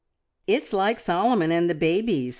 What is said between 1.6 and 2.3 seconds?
the babies!"